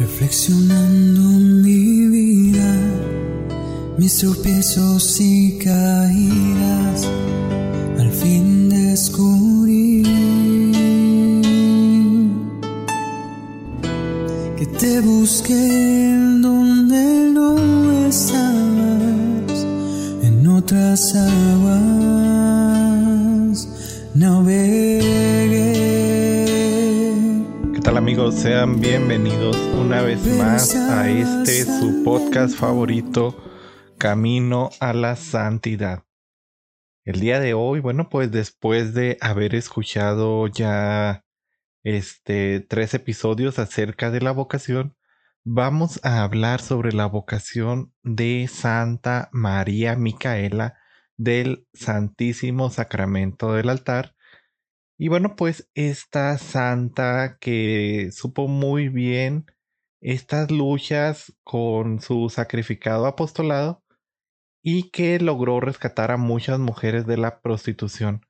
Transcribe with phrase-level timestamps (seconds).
[0.00, 2.74] Reflexionando mi vida,
[3.98, 7.06] mis tropiezos y caídas,
[7.98, 10.02] al fin descubrí
[14.56, 19.66] que te busqué donde no estabas,
[20.22, 22.08] en otras aguas
[24.14, 25.04] navegué.
[27.74, 28.36] ¿Qué tal amigos?
[28.36, 33.36] Sean bienvenidos una vez más a este su podcast favorito,
[33.98, 36.04] Camino a la Santidad.
[37.04, 41.24] El día de hoy, bueno, pues después de haber escuchado ya
[41.82, 44.94] este tres episodios acerca de la vocación,
[45.42, 50.78] vamos a hablar sobre la vocación de Santa María Micaela
[51.16, 54.14] del Santísimo Sacramento del altar
[54.96, 59.46] y bueno, pues esta santa que supo muy bien
[60.00, 63.82] estas luchas con su sacrificado apostolado
[64.62, 68.26] y que logró rescatar a muchas mujeres de la prostitución.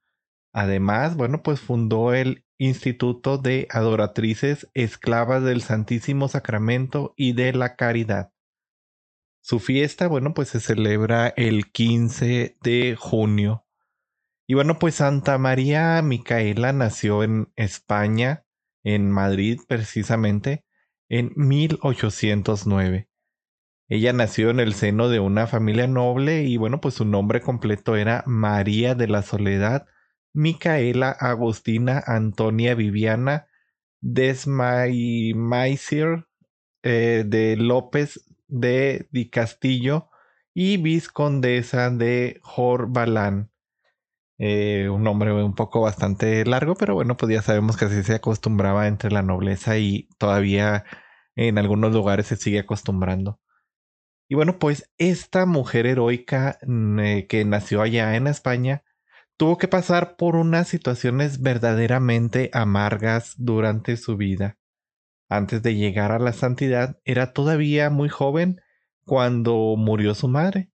[0.53, 7.77] Además, bueno, pues fundó el Instituto de Adoratrices Esclavas del Santísimo Sacramento y de la
[7.77, 8.33] Caridad.
[9.41, 13.65] Su fiesta, bueno, pues se celebra el 15 de junio.
[14.47, 18.45] Y bueno, pues Santa María Micaela nació en España,
[18.83, 20.65] en Madrid precisamente,
[21.11, 23.11] en 1809.
[23.89, 27.97] Ella nació en el seno de una familia noble y bueno, pues su nombre completo
[27.97, 29.87] era María de la Soledad
[30.33, 33.49] Micaela Agustina Antonia Viviana
[34.01, 35.35] Desmaisir
[36.83, 40.09] eh, de López de Di Castillo
[40.55, 43.51] y vizcondesa de Jorbalán.
[44.39, 48.15] Eh, un nombre un poco bastante largo, pero bueno, pues ya sabemos que así se
[48.15, 50.87] acostumbraba entre la nobleza y todavía
[51.37, 53.39] en algunos lugares se sigue acostumbrando.
[54.29, 58.85] Y bueno, pues esta mujer heroica eh, que nació allá en España
[59.37, 64.59] tuvo que pasar por unas situaciones verdaderamente amargas durante su vida.
[65.29, 68.61] Antes de llegar a la santidad, era todavía muy joven
[69.05, 70.71] cuando murió su madre.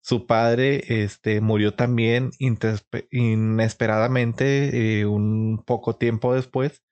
[0.00, 6.82] Su padre este, murió también inesperadamente eh, un poco tiempo después.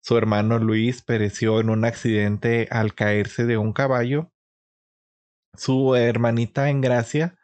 [0.00, 4.32] Su hermano Luis pereció en un accidente al caerse de un caballo.
[5.56, 7.38] Su hermanita Engracia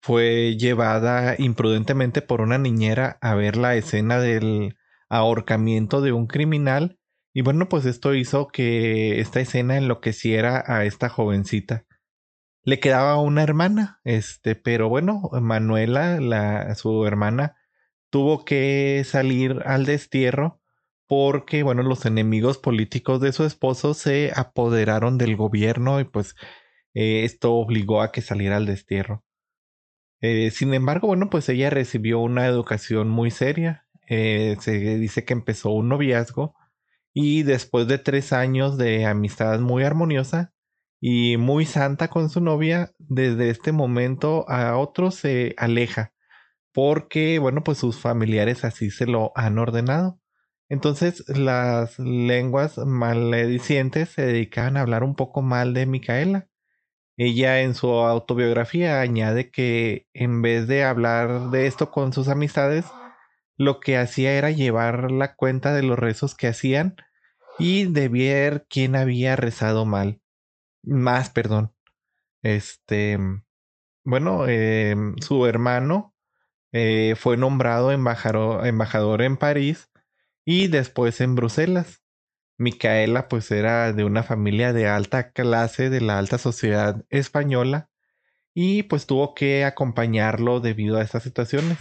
[0.00, 4.76] fue llevada imprudentemente por una niñera a ver la escena del
[5.08, 6.98] ahorcamiento de un criminal
[7.34, 11.86] y bueno pues esto hizo que esta escena enloqueciera a esta jovencita
[12.68, 17.56] le quedaba una hermana, este, pero bueno, Manuela, la, su hermana,
[18.10, 20.57] tuvo que salir al destierro
[21.08, 26.36] porque, bueno, los enemigos políticos de su esposo se apoderaron del gobierno y pues
[26.94, 29.24] eh, esto obligó a que saliera al destierro.
[30.20, 33.86] Eh, sin embargo, bueno, pues ella recibió una educación muy seria.
[34.08, 36.54] Eh, se dice que empezó un noviazgo
[37.12, 40.52] y después de tres años de amistad muy armoniosa,
[41.00, 46.12] y muy santa con su novia, desde este momento a otro se aleja
[46.72, 50.20] porque, bueno, pues sus familiares así se lo han ordenado.
[50.68, 56.48] Entonces las lenguas maledicientes se dedicaban a hablar un poco mal de Micaela.
[57.16, 62.84] Ella en su autobiografía añade que en vez de hablar de esto con sus amistades,
[63.56, 66.96] lo que hacía era llevar la cuenta de los rezos que hacían
[67.58, 70.20] y de ver quién había rezado mal
[70.82, 71.72] más, perdón.
[72.42, 73.18] Este,
[74.04, 76.14] bueno, eh, su hermano
[76.72, 79.90] eh, fue nombrado embajador en París
[80.50, 82.02] y después en Bruselas.
[82.56, 87.90] Micaela pues era de una familia de alta clase de la alta sociedad española
[88.54, 91.76] y pues tuvo que acompañarlo debido a estas situaciones.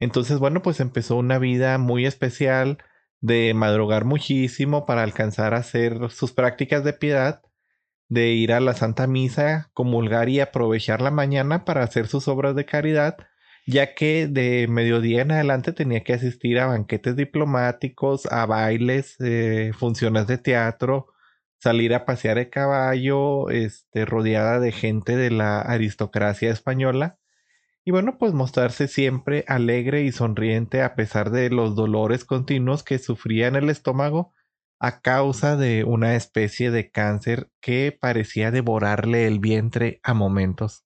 [0.00, 2.78] Entonces, bueno, pues empezó una vida muy especial
[3.20, 7.42] de madrugar muchísimo para alcanzar a hacer sus prácticas de piedad
[8.08, 12.56] de ir a la Santa Misa, comulgar y aprovechar la mañana para hacer sus obras
[12.56, 13.18] de caridad,
[13.66, 19.72] ya que de mediodía en adelante tenía que asistir a banquetes diplomáticos, a bailes, eh,
[19.74, 21.08] funciones de teatro,
[21.58, 27.18] salir a pasear el caballo, este, rodeada de gente de la aristocracia española.
[27.84, 32.98] Y bueno, pues mostrarse siempre alegre y sonriente a pesar de los dolores continuos que
[32.98, 34.32] sufría en el estómago
[34.80, 40.84] a causa de una especie de cáncer que parecía devorarle el vientre a momentos.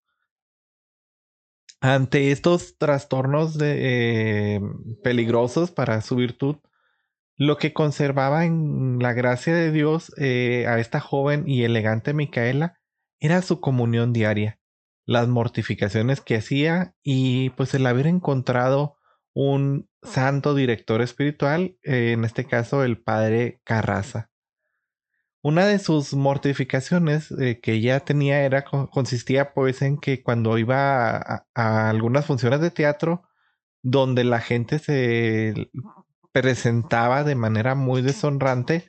[1.80, 4.60] Ante estos trastornos de, eh,
[5.02, 6.56] peligrosos para su virtud,
[7.38, 12.78] Lo que conservaba en la gracia de Dios eh, a esta joven y elegante Micaela
[13.20, 14.58] era su comunión diaria,
[15.06, 18.96] las mortificaciones que hacía y pues el haber encontrado
[19.34, 24.30] un santo director espiritual, eh, en este caso el padre Carraza.
[25.46, 31.44] Una de sus mortificaciones eh, que ella tenía era consistía pues en que cuando iba
[31.54, 33.22] a algunas funciones de teatro
[33.80, 35.70] donde la gente se
[36.32, 38.88] presentaba de manera muy deshonrante,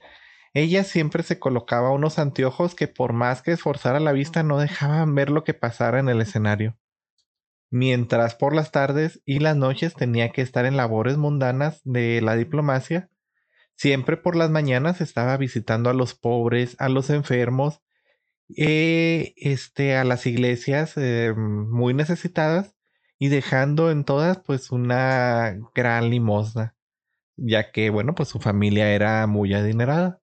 [0.56, 5.14] ella siempre se colocaba unos anteojos que por más que esforzara la vista no dejaban
[5.14, 6.76] ver lo que pasara en el escenario.
[7.70, 12.36] Mientras por las tardes y las noches tenía que estar en labores mundanas de la
[12.36, 13.12] diplomacia,
[13.78, 17.82] siempre por las mañanas estaba visitando a los pobres, a los enfermos,
[18.58, 22.76] eh, este, a las iglesias eh, muy necesitadas
[23.20, 26.78] y dejando en todas pues una gran limosna
[27.38, 30.22] ya que, bueno, pues su familia era muy adinerada.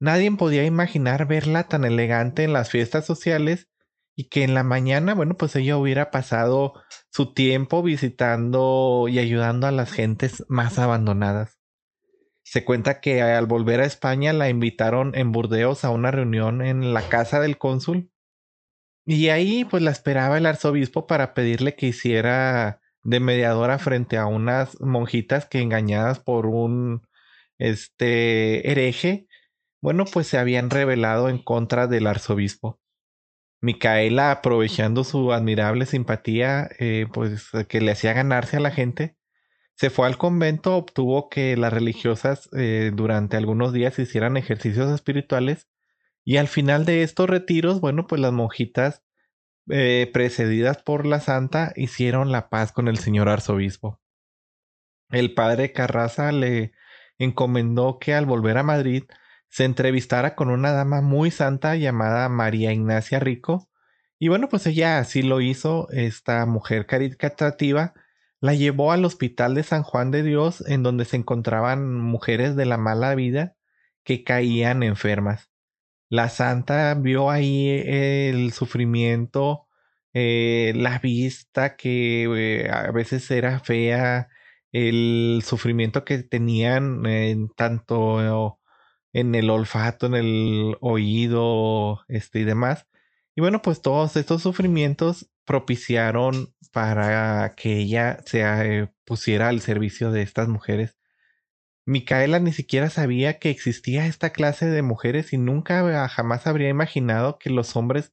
[0.00, 3.68] Nadie podía imaginar verla tan elegante en las fiestas sociales
[4.16, 6.74] y que en la mañana, bueno, pues ella hubiera pasado
[7.10, 11.57] su tiempo visitando y ayudando a las gentes más abandonadas.
[12.50, 16.94] Se cuenta que al volver a España la invitaron en Burdeos a una reunión en
[16.94, 18.10] la casa del cónsul
[19.04, 24.24] y ahí pues la esperaba el arzobispo para pedirle que hiciera de mediadora frente a
[24.24, 27.06] unas monjitas que engañadas por un
[27.58, 29.28] este hereje,
[29.82, 32.80] bueno, pues se habían rebelado en contra del arzobispo.
[33.60, 39.17] Micaela, aprovechando su admirable simpatía, eh, pues que le hacía ganarse a la gente,
[39.78, 45.68] se fue al convento, obtuvo que las religiosas eh, durante algunos días hicieran ejercicios espirituales
[46.24, 49.04] y al final de estos retiros, bueno, pues las monjitas
[49.70, 54.00] eh, precedidas por la santa, hicieron la paz con el señor arzobispo.
[55.10, 56.72] El padre Carraza le
[57.18, 59.04] encomendó que al volver a Madrid
[59.48, 63.70] se entrevistara con una dama muy santa llamada María Ignacia Rico.
[64.18, 67.94] Y bueno, pues ella así lo hizo, esta mujer caritativa
[68.40, 72.66] la llevó al hospital de San Juan de Dios, en donde se encontraban mujeres de
[72.66, 73.56] la mala vida
[74.04, 75.50] que caían enfermas.
[76.08, 79.66] La santa vio ahí el sufrimiento,
[80.14, 82.24] eh, la vista que
[82.64, 84.28] eh, a veces era fea,
[84.72, 88.58] el sufrimiento que tenían en tanto
[89.12, 92.86] en el olfato, en el oído, este y demás.
[93.34, 100.12] Y bueno, pues todos estos sufrimientos propiciaron para que ella se eh, pusiera al servicio
[100.12, 100.98] de estas mujeres
[101.88, 107.38] Micaela ni siquiera sabía que existía esta clase de mujeres y nunca jamás habría imaginado
[107.38, 108.12] que los hombres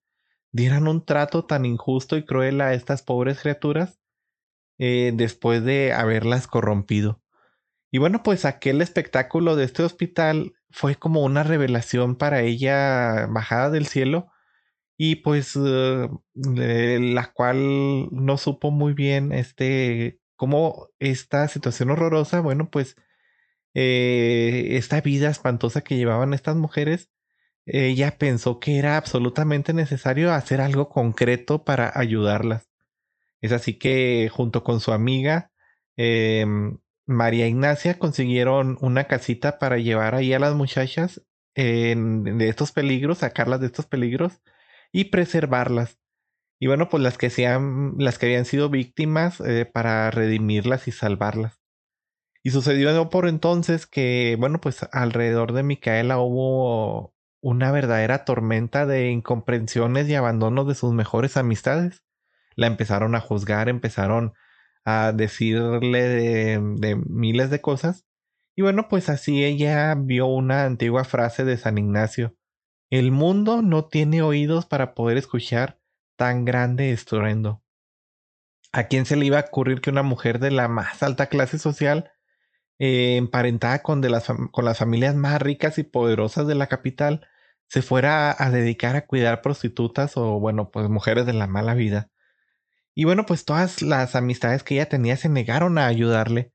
[0.54, 4.00] dieran un trato tan injusto y cruel a estas pobres criaturas
[4.78, 7.22] eh, después de haberlas corrompido.
[7.92, 13.70] Y bueno, pues aquel espectáculo de este hospital fue como una revelación para ella bajada
[13.72, 14.30] del cielo
[14.98, 22.70] y pues eh, la cual no supo muy bien este cómo esta situación horrorosa, bueno,
[22.70, 22.96] pues
[23.74, 27.10] eh, esta vida espantosa que llevaban estas mujeres,
[27.66, 32.70] ella pensó que era absolutamente necesario hacer algo concreto para ayudarlas.
[33.42, 35.52] Es así que junto con su amiga
[35.98, 41.22] em, María Ignacia consiguieron una casita para llevar ahí a las muchachas
[41.56, 44.42] de estos peligros, sacarlas de estos peligros
[44.92, 46.00] y preservarlas.
[46.60, 50.92] Y bueno, pues las que, sean, las que habían sido víctimas eh, para redimirlas y
[50.92, 51.60] salvarlas.
[52.44, 59.10] Y sucedió por entonces que, bueno, pues alrededor de Micaela hubo una verdadera tormenta de
[59.10, 62.04] incomprensiones y abandono de sus mejores amistades.
[62.56, 64.34] La empezaron a juzgar, empezaron
[64.86, 68.06] a decirle de, de miles de cosas.
[68.56, 72.36] Y bueno, pues así ella vio una antigua frase de San Ignacio.
[72.90, 75.80] El mundo no tiene oídos para poder escuchar
[76.16, 77.64] tan grande estruendo.
[78.72, 81.58] ¿A quién se le iba a ocurrir que una mujer de la más alta clase
[81.60, 82.12] social
[82.78, 87.26] eh, emparentada con, las, con las familias más ricas y poderosas de la capital,
[87.68, 92.10] se fuera a, dedicar a cuidar prostitutas o, bueno, pues mujeres de la mala vida.
[92.94, 96.54] Y bueno, pues todas las amistades que ella tenía se negaron a ayudarle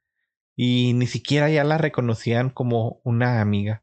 [0.57, 3.83] y ni siquiera ya la reconocían como una amiga.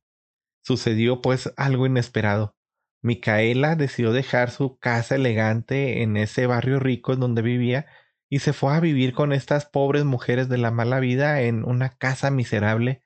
[0.67, 2.57] Sucedió pues algo inesperado.
[3.01, 7.85] Micaela decidió dejar su casa elegante en ese barrio rico en donde vivía
[8.27, 11.95] y se fue a vivir con estas pobres mujeres de la mala vida en una
[11.95, 13.01] casa miserable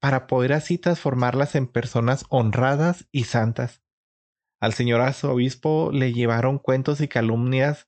[0.00, 3.80] para poder así transformarlas en personas honradas y santas.
[4.58, 7.86] Al señor arzobispo le llevaron cuentos y calumnias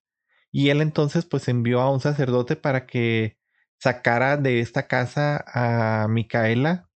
[0.52, 3.40] y él entonces pues envió a un sacerdote para que
[3.76, 6.86] sacara de esta casa a Micaela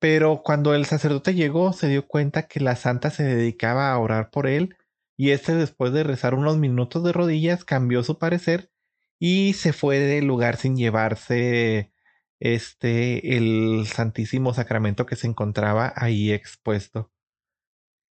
[0.00, 4.30] Pero cuando el sacerdote llegó, se dio cuenta que la santa se dedicaba a orar
[4.30, 4.76] por él,
[5.16, 8.70] y este después de rezar unos minutos de rodillas cambió su parecer
[9.18, 11.92] y se fue del lugar sin llevarse
[12.40, 17.10] este el Santísimo Sacramento que se encontraba ahí expuesto.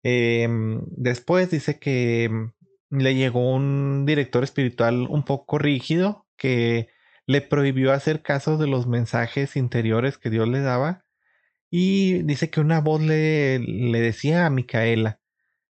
[0.04, 2.54] Em, después dice que em,
[2.90, 6.90] le llegó un director espiritual un poco rígido que
[7.28, 11.06] le prohibió hacer caso de los mensajes interiores que Dios le daba
[11.72, 15.22] y dice que una voz le, le decía a Micaela,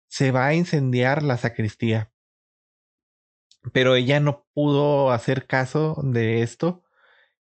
[0.08, 2.12] se va a incendiar la sacristía.
[3.74, 6.84] Pero ella no pudo hacer caso de esto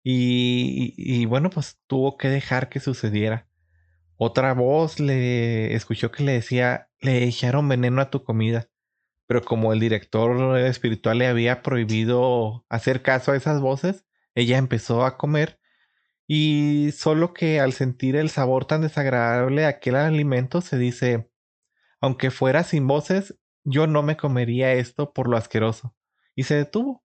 [0.02, 3.48] y, y, bueno, pues tuvo que dejar que sucediera.
[4.16, 8.68] Otra voz le escuchó que le decía, le echaron veneno a tu comida.
[9.26, 15.04] Pero como el director espiritual le había prohibido hacer caso a esas voces, ella empezó
[15.04, 15.57] a comer
[16.28, 21.28] y solo que al sentir el sabor tan desagradable de aquel alimento se dice,
[22.00, 25.97] aunque fuera sin voces, yo no me comería esto por lo asqueroso.
[26.37, 27.02] Y se detuvo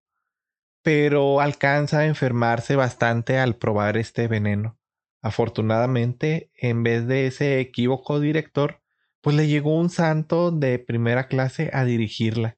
[0.83, 4.77] pero alcanza a enfermarse bastante al probar este veneno.
[5.21, 8.81] Afortunadamente, en vez de ese equívoco director,
[9.21, 12.57] pues le llegó un santo de primera clase a dirigirla,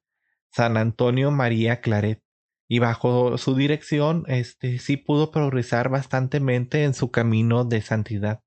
[0.50, 2.20] San Antonio María Claret,
[2.68, 8.42] y bajo su dirección, este sí pudo progresar bastantemente en su camino de santidad.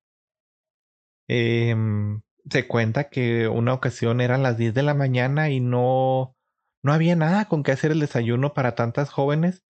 [1.27, 6.35] Em, se cuenta que una ocasión eran las 10 de la mañana y no
[6.81, 9.63] no había nada con que hacer el desayuno para tantas jóvenes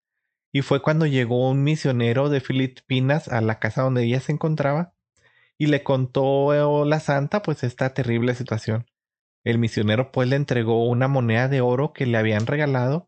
[0.52, 4.94] y fue cuando llegó un misionero de Filipinas a la casa donde ella se encontraba
[5.58, 8.86] y le contó la santa pues esta terrible situación.
[9.44, 13.07] El misionero pues le entregó una moneda de oro que le habían regalado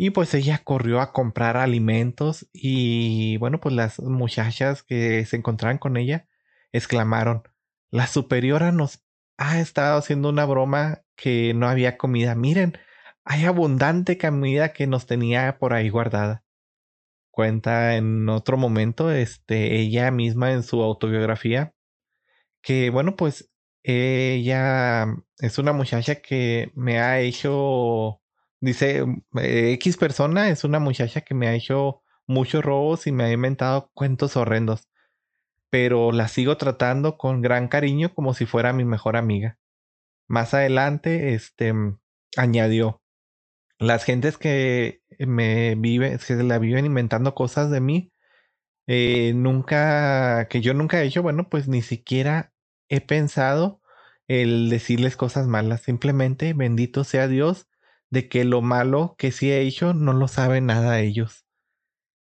[0.00, 5.78] y pues ella corrió a comprar alimentos y bueno pues las muchachas que se encontraban
[5.78, 6.26] con ella
[6.72, 7.42] exclamaron
[7.90, 9.04] la superiora nos
[9.36, 12.34] ha estado haciendo una broma que no había comida.
[12.34, 12.78] Miren,
[13.24, 16.44] hay abundante comida que nos tenía por ahí guardada
[17.30, 21.74] cuenta en otro momento, este, ella misma en su autobiografía,
[22.62, 23.50] que bueno, pues
[23.82, 25.06] ella
[25.38, 28.19] es una muchacha que me ha hecho,
[28.60, 29.04] dice,
[29.40, 33.32] eh, X persona es una muchacha que me ha hecho muchos robos y me ha
[33.32, 34.88] inventado cuentos horrendos,
[35.70, 39.58] pero la sigo tratando con gran cariño como si fuera mi mejor amiga.
[40.28, 41.74] Más adelante, este,
[42.36, 43.02] añadió,
[43.78, 48.12] las gentes que me viven, que la viven inventando cosas de mí,
[48.86, 52.52] eh, nunca, que yo nunca he hecho, bueno, pues ni siquiera
[52.88, 53.80] he pensado
[54.28, 55.82] el decirles cosas malas.
[55.82, 57.69] Simplemente, bendito sea Dios,
[58.10, 61.46] de que lo malo que sí he hecho no lo saben nada ellos.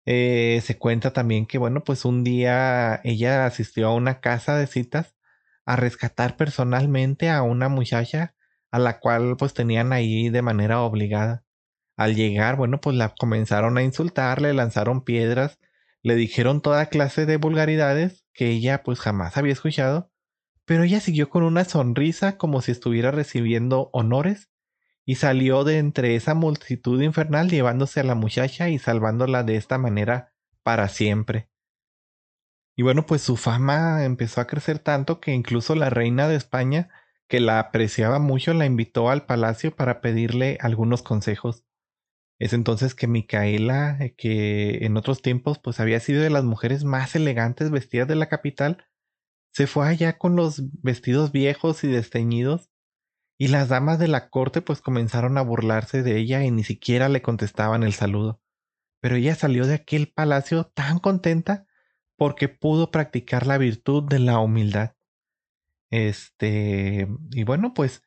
[0.07, 4.67] Eh, se cuenta también que, bueno, pues un día ella asistió a una casa de
[4.67, 5.17] citas
[5.65, 8.35] a rescatar personalmente a una muchacha
[8.71, 11.45] a la cual pues tenían ahí de manera obligada.
[11.97, 15.59] Al llegar, bueno, pues la comenzaron a insultar, le lanzaron piedras,
[16.03, 20.13] le dijeron toda clase de vulgaridades que ella pues jamás había escuchado,
[20.65, 24.51] pero ella siguió con una sonrisa como si estuviera recibiendo honores
[25.07, 29.79] y salió de entre esa multitud infernal llevándose a la muchacha y salvándola de esta
[29.79, 31.49] manera para siempre.
[32.77, 36.91] Y bueno, pues su fama empezó a crecer tanto que incluso la reina de España
[37.29, 41.65] que la apreciaba mucho, la invitó al palacio para pedirle algunos consejos.
[42.39, 46.85] Es entonces que Micaela, eh, que en otros tiempos pues había sido de las mujeres
[46.85, 48.85] más elegantes vestidas de la capital,
[49.53, 52.71] se fue allá con los vestidos viejos y desteñidos,
[53.39, 57.09] y las damas de la corte pues comenzaron a burlarse de ella y ni siquiera
[57.09, 58.41] le contestaban el saludo.
[59.01, 61.67] Pero ella salió de aquel palacio tan contenta
[62.17, 64.95] porque pudo practicar la virtud de la humildad.
[65.91, 68.03] Este, y bueno, pues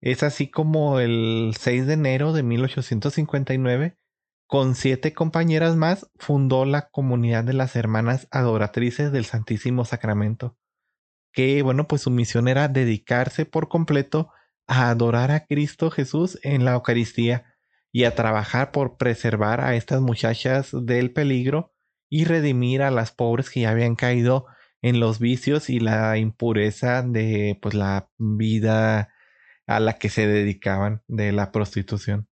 [0.00, 3.98] es así como el 6 de enero de 1859,
[4.46, 10.56] con siete compañeras más, fundó la comunidad de las hermanas adoratrices del Santísimo Sacramento,
[11.32, 14.32] que bueno, pues su misión era dedicarse por completo
[14.70, 17.56] a adorar a Cristo Jesús en la Eucaristía
[17.90, 21.74] y a trabajar por preservar a estas muchachas del peligro
[22.08, 24.46] y redimir a las pobres que ya habían caído
[24.80, 29.12] en los vicios y la impureza de pues la vida
[29.66, 32.28] a la que se dedicaban de la prostitución.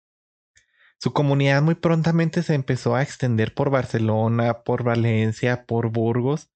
[0.99, 6.52] Su comunidad muy prontamente se empezó a extender por Barcelona, por Valencia, por Burgos,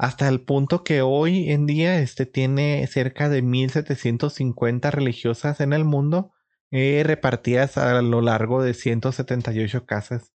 [0.00, 5.84] hasta el punto que hoy en día este tiene cerca de 1750 religiosas en el
[5.84, 6.32] mundo,
[6.70, 10.32] eh, repartidas a lo largo de 178 casas.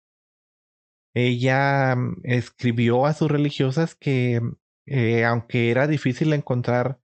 [1.13, 4.41] Ella mm, escribió a sus religiosas que
[4.85, 6.99] eh, aunque era difícil encontrar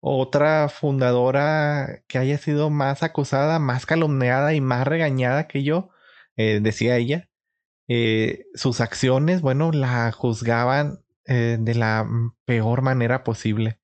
[0.00, 5.90] otra fundadora que haya sido más acusada, más calumniada y más regañada que yo,
[6.36, 7.28] eh, decía ella,
[8.54, 12.08] sus acciones, bueno, la juzgaban de la
[12.44, 13.80] peor manera posible.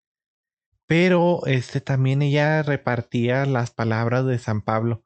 [0.86, 5.04] Pero este también ella repartía las palabras de San Pablo.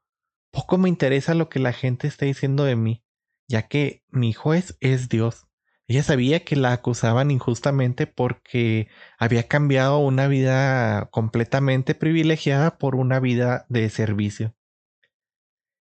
[0.53, 3.05] Poco me interesa lo que la gente está diciendo de mí,
[3.49, 5.49] ya que mi juez es Dios.
[5.89, 13.19] Ella sabía que la acusaban injustamente porque había cambiado una vida completamente privilegiada por una
[13.19, 14.55] vida de servicio.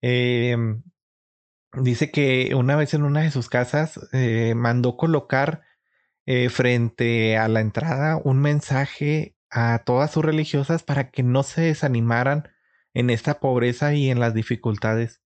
[0.02, 0.82] Em,
[1.72, 5.62] dice que una vez en una de sus casas eh, mandó colocar
[6.30, 11.62] eh, frente a la entrada un mensaje a todas sus religiosas para que no se
[11.62, 12.50] desanimaran
[12.92, 15.22] en esta pobreza y en las dificultades.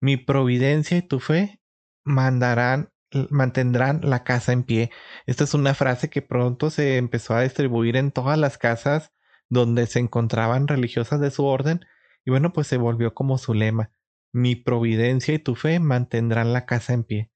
[0.00, 1.60] Mi providencia y tu fe
[2.04, 2.90] mandarán
[3.30, 4.90] mantendrán la casa en pie.
[5.26, 9.12] Esta es una frase que pronto se empezó a distribuir en todas las casas
[9.48, 11.86] donde se encontraban religiosas de su orden
[12.24, 13.92] y bueno, pues se volvió como su lema.
[14.32, 17.30] Mi providencia y tu fe mantendrán la casa en pie.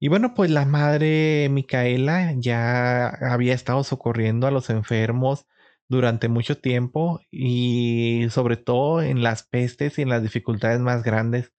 [0.00, 5.46] Y bueno, pues la madre Micaela ya había estado socorriendo a los enfermos
[5.88, 11.52] durante mucho tiempo y sobre todo en las pestes y en las dificultades más grandes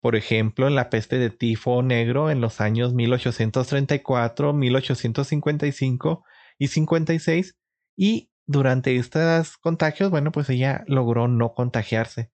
[0.00, 6.24] por ejemplo, en la peste de tifo negro en los años 1834, 1855
[6.58, 7.56] y 56,
[7.96, 12.32] y durante estos contagios, bueno, pues ella logró no contagiarse.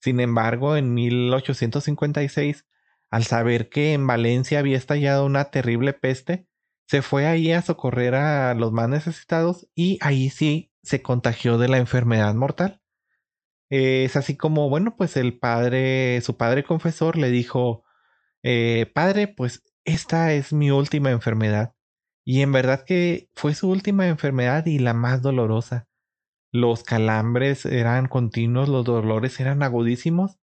[0.00, 2.66] Sin embargo, en 1856,
[3.12, 6.48] al saber que en Valencia había estallado una terrible peste,
[6.88, 11.68] se fue ahí a socorrer a los más necesitados y ahí sí se contagió de
[11.68, 12.82] la enfermedad mortal
[13.72, 17.84] es así como, bueno, pues el padre, su padre confesor le dijo,
[18.42, 21.74] eh, padre, pues esta es mi última enfermedad.
[22.22, 25.88] Y en verdad que fue su última enfermedad y la más dolorosa.
[26.50, 30.38] Los calambres eran continuos, los dolores eran agudísimos,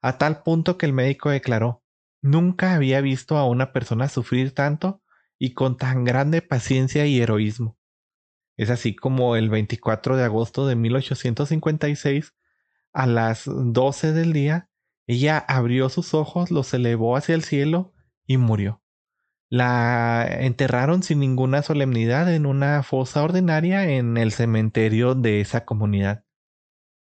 [0.00, 1.79] a tal punto que el médico declaró,
[2.22, 5.02] nunca había visto a una persona sufrir tanto
[5.38, 7.78] y con tan grande paciencia y heroísmo.
[8.56, 12.34] Es así como el 24 de agosto de 1856
[12.92, 14.68] a las doce del día,
[15.06, 17.94] ella abrió sus ojos, los elevó hacia el cielo
[18.26, 18.82] y murió.
[19.48, 26.24] La enterraron sin ninguna solemnidad en una fosa ordinaria en el cementerio de esa comunidad.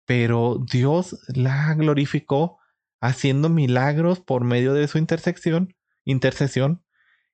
[0.06, 2.59] Pero Dios la glorificó
[3.00, 6.84] haciendo milagros por medio de su intersección, intercesión.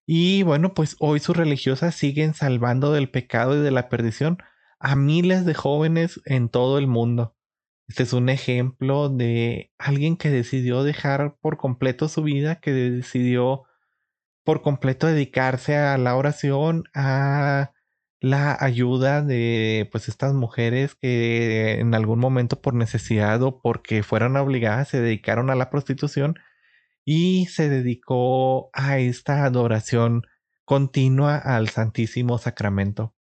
[0.07, 4.38] Y bueno, pues hoy sus religiosas siguen salvando del pecado y de la perdición
[4.79, 7.35] a miles de jóvenes en todo el mundo.
[7.88, 13.64] Este es un ejemplo de alguien que decidió dejar por completo su vida, que decidió
[14.44, 17.72] por completo dedicarse a la oración, a
[18.20, 24.37] la ayuda de pues estas mujeres que en algún momento por necesidad o porque fueron
[24.37, 26.37] obligadas se dedicaron a la prostitución
[27.05, 30.22] y se dedicó a esta adoración
[30.64, 33.14] continua al Santísimo Sacramento,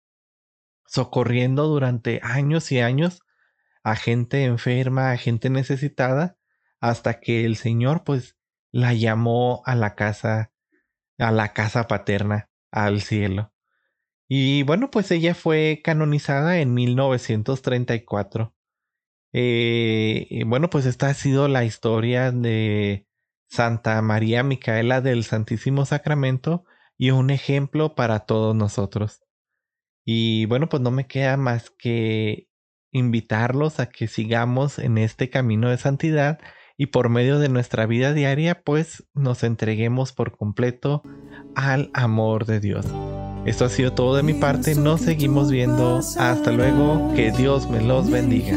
[0.86, 3.22] socorriendo durante años y años
[3.82, 6.36] a gente enferma, a gente necesitada,
[6.80, 8.36] hasta que el Señor pues
[8.70, 10.52] la llamó a la casa,
[11.18, 13.51] a la casa paterna, al cielo.
[14.28, 18.54] Y bueno, pues ella fue canonizada en 1934.
[19.34, 23.06] Eh, bueno, pues esta ha sido la historia de
[23.48, 26.64] Santa María Micaela del Santísimo Sacramento
[26.96, 29.22] y un ejemplo para todos nosotros.
[30.04, 32.48] Y bueno, pues no me queda más que
[32.92, 36.38] invitarlos a que sigamos en este camino de santidad
[36.76, 41.02] y por medio de nuestra vida diaria pues nos entreguemos por completo
[41.54, 42.86] al amor de Dios.
[43.44, 47.80] Esto ha sido todo de mi parte, nos seguimos viendo, hasta luego, que Dios me
[47.82, 48.56] los bendiga.